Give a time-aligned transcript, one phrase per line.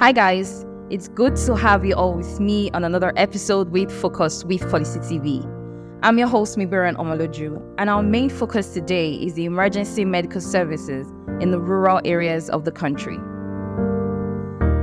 [0.00, 0.64] Hi, guys.
[0.90, 5.00] It's good to have you all with me on another episode with Focus with Policy
[5.00, 5.44] TV.
[6.04, 11.08] I'm your host, Mibiran Omoloju, and our main focus today is the emergency medical services
[11.40, 13.16] in the rural areas of the country.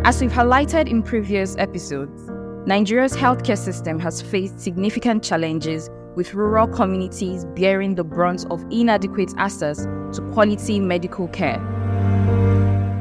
[0.04, 2.30] As we've highlighted in previous episodes,
[2.68, 9.32] Nigeria's healthcare system has faced significant challenges with rural communities bearing the brunt of inadequate
[9.38, 11.62] access to quality medical care.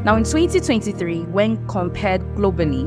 [0.04, 2.86] Now, in 2023, when compared globally,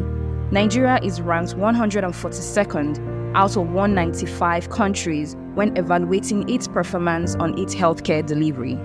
[0.51, 8.23] Nigeria is ranked 142nd out of 195 countries when evaluating its performance on its healthcare
[8.23, 8.75] delivery.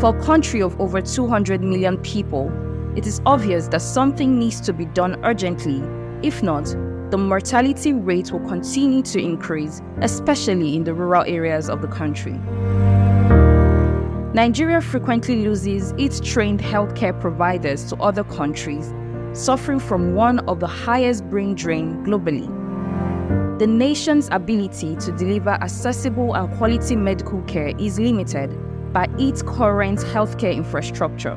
[0.00, 2.50] For a country of over 200 million people,
[2.96, 5.80] it is obvious that something needs to be done urgently.
[6.26, 6.64] If not,
[7.12, 12.40] the mortality rate will continue to increase, especially in the rural areas of the country.
[14.34, 18.92] Nigeria frequently loses its trained healthcare providers to other countries,
[19.32, 22.46] suffering from one of the highest brain drain globally.
[23.58, 28.50] The nation's ability to deliver accessible and quality medical care is limited
[28.92, 31.36] by its current healthcare infrastructure.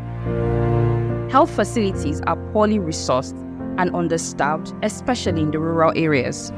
[1.31, 3.39] Health facilities are poorly resourced
[3.78, 6.52] and understaffed, especially in the rural areas.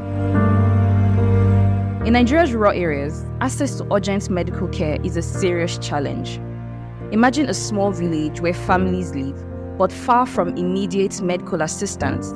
[2.05, 6.35] In Nigeria's rural areas, access to urgent medical care is a serious challenge.
[7.13, 9.41] Imagine a small village where families live,
[9.77, 12.33] but far from immediate medical assistance.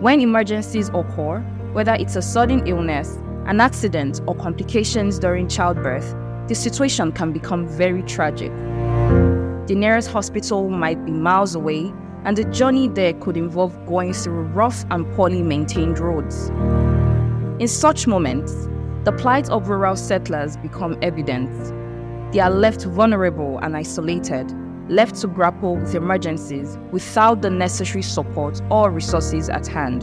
[0.00, 1.40] When emergencies occur,
[1.74, 6.16] whether it's a sudden illness, an accident, or complications during childbirth,
[6.48, 8.50] the situation can become very tragic.
[9.66, 11.92] The nearest hospital might be miles away,
[12.24, 16.48] and the journey there could involve going through rough and poorly maintained roads.
[17.58, 18.68] In such moments,
[19.04, 21.50] the plight of rural settlers become evident.
[22.32, 24.48] They are left vulnerable and isolated,
[24.88, 30.02] left to grapple with emergencies without the necessary support or resources at hand.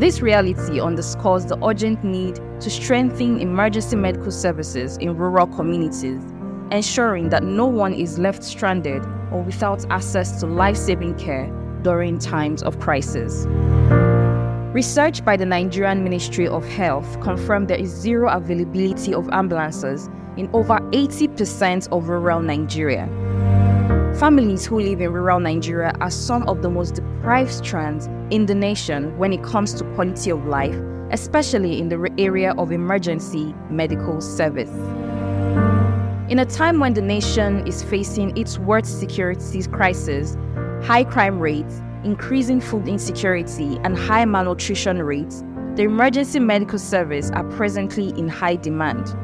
[0.00, 6.22] This reality underscores the urgent need to strengthen emergency medical services in rural communities,
[6.70, 11.50] ensuring that no one is left stranded or without access to life saving care
[11.82, 13.44] during times of crisis.
[14.78, 20.48] Research by the Nigerian Ministry of Health confirmed there is zero availability of ambulances in
[20.52, 23.08] over 80% of rural Nigeria.
[24.20, 28.54] Families who live in rural Nigeria are some of the most deprived strands in the
[28.54, 30.76] nation when it comes to quality of life,
[31.10, 34.70] especially in the area of emergency medical service.
[36.30, 40.36] In a time when the nation is facing its worst security crisis,
[40.84, 45.42] high crime rates, increasing food insecurity, and high malnutrition rates,
[45.74, 49.16] the emergency medical service are presently in high demand.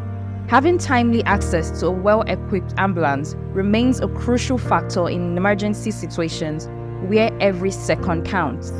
[0.48, 6.68] Having timely access to a well equipped ambulance remains a crucial factor in emergency situations
[7.08, 8.70] where every second counts.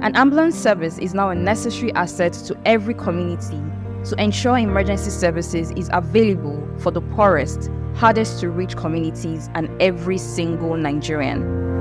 [0.00, 3.60] An ambulance service is now a necessary asset to every community
[4.04, 10.16] to ensure emergency services is available for the poorest, hardest to reach communities and every
[10.16, 11.77] single Nigerian.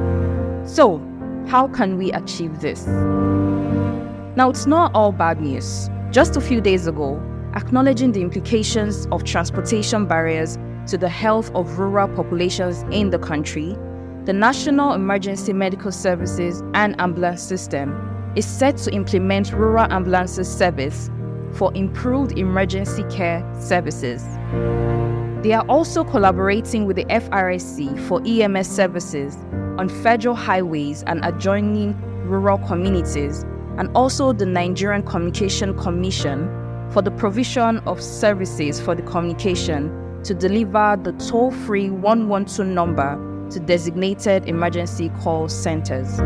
[0.77, 1.01] So,
[1.47, 2.85] how can we achieve this?
[4.35, 5.89] Now, it's not all bad news.
[6.11, 7.19] Just a few days ago,
[7.55, 13.75] acknowledging the implications of transportation barriers to the health of rural populations in the country,
[14.25, 21.09] the National Emergency Medical Services and Ambulance System is set to implement rural ambulances service
[21.53, 24.23] for improved emergency care services.
[25.41, 29.35] They are also collaborating with the FRSC for EMS services
[29.77, 31.95] on federal highways and adjoining
[32.27, 33.43] rural communities,
[33.77, 36.47] and also the Nigerian Communication Commission
[36.91, 43.49] for the provision of services for the communication to deliver the toll free 112 number
[43.49, 46.19] to designated emergency call centers.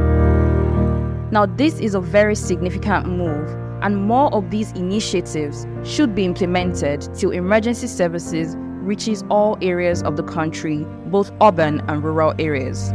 [1.31, 3.49] Now, this is a very significant move,
[3.81, 10.17] and more of these initiatives should be implemented till emergency services reaches all areas of
[10.17, 12.91] the country, both urban and rural areas.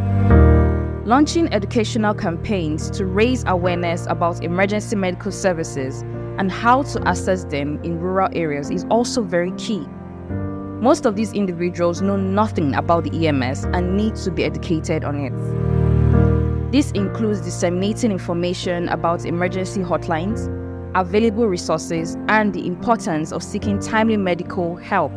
[1.06, 6.02] Launching educational campaigns to raise awareness about emergency medical services
[6.36, 9.86] and how to access them in rural areas is also very key.
[10.80, 15.20] Most of these individuals know nothing about the EMS and need to be educated on
[15.20, 16.72] it.
[16.72, 20.48] This includes disseminating information about emergency hotlines,
[20.96, 25.12] available resources, and the importance of seeking timely medical help.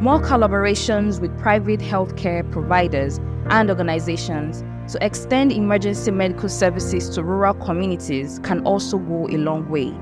[0.00, 3.18] More collaborations with private healthcare providers
[3.52, 9.68] and organizations to extend emergency medical services to rural communities can also go a long
[9.68, 9.92] way.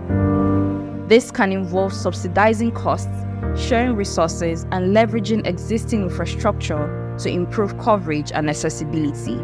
[1.08, 3.12] This can involve subsidizing costs,
[3.56, 9.34] sharing resources, and leveraging existing infrastructure to improve coverage and accessibility.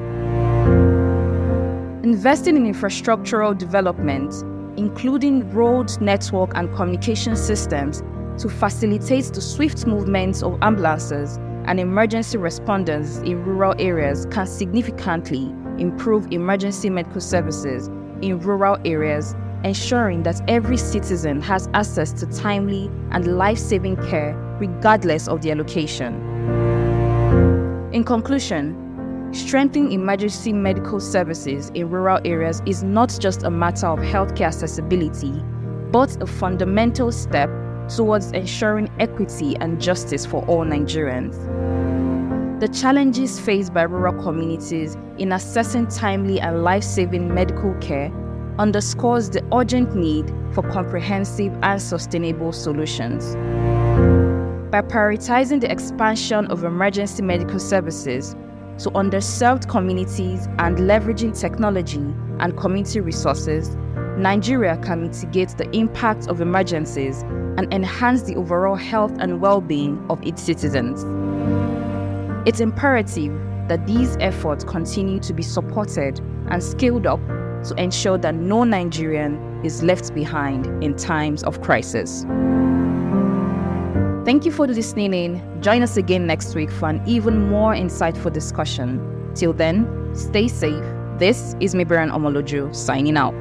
[2.09, 4.33] Investing in infrastructural development,
[4.79, 8.05] including road network and communication systems,
[8.39, 15.53] to facilitate the swift movements of ambulances and emergency responders in rural areas can significantly
[15.79, 17.89] improve emergency medical services
[18.23, 19.35] in rural areas,
[19.65, 25.57] ensuring that every citizen has access to timely and life saving care regardless of their
[25.57, 26.15] location.
[27.93, 33.99] In conclusion, strengthening emergency medical services in rural areas is not just a matter of
[33.99, 35.33] healthcare accessibility,
[35.91, 37.51] but a fundamental step
[37.89, 41.56] towards ensuring equity and justice for all Nigerians.
[42.59, 48.11] The challenges faced by rural communities in accessing timely and life saving medical care
[48.59, 53.35] underscores the urgent need for comprehensive and sustainable solutions.
[54.71, 58.35] By prioritizing the expansion of emergency medical services
[58.79, 62.07] to underserved communities and leveraging technology
[62.41, 63.77] and community resources,
[64.17, 67.21] Nigeria can mitigate the impact of emergencies
[67.59, 71.05] and enhance the overall health and well being of its citizens.
[72.47, 73.33] It's imperative
[73.67, 77.19] that these efforts continue to be supported and scaled up
[77.65, 82.25] to ensure that no Nigerian is left behind in times of crisis.
[84.25, 85.61] Thank you for listening in.
[85.61, 89.33] Join us again next week for an even more insightful discussion.
[89.35, 90.85] Till then, stay safe.
[91.19, 93.35] This is Mibiran Omoloju signing out.